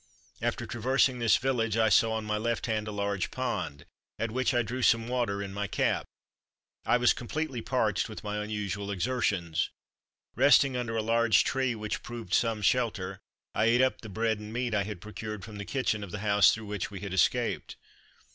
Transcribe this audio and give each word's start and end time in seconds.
After 0.41 0.65
traversing 0.65 1.19
this 1.19 1.37
village 1.37 1.77
I 1.77 1.89
saw, 1.89 2.13
on 2.13 2.25
my 2.25 2.37
left 2.37 2.65
hand, 2.65 2.87
a 2.87 2.91
large 2.91 3.29
pond, 3.29 3.85
at 4.17 4.31
which 4.31 4.51
I 4.51 4.63
drew 4.63 4.81
some 4.81 5.07
water 5.07 5.43
in 5.43 5.53
my 5.53 5.67
cap. 5.67 6.07
I 6.87 6.97
was 6.97 7.13
completely 7.13 7.61
parched 7.61 8.09
with 8.09 8.23
my 8.23 8.43
unusual 8.43 8.89
exertions. 8.89 9.69
Resting 10.35 10.75
under 10.75 10.97
a 10.97 11.03
large 11.03 11.43
tree 11.43 11.75
which 11.75 12.01
proved 12.01 12.33
some 12.33 12.63
shelter, 12.63 13.19
I 13.53 13.65
ate 13.65 13.81
up 13.83 14.01
the 14.01 14.09
bread 14.09 14.39
and 14.39 14.51
meat 14.51 14.73
I 14.73 14.85
had 14.85 15.01
procured 15.01 15.45
from 15.45 15.59
the 15.59 15.65
kitchen 15.65 16.03
of 16.03 16.09
the 16.09 16.21
house 16.25 16.51
through 16.51 16.65
which 16.65 16.89
we 16.89 17.01
had 17.01 17.13
escaped. 17.13 17.75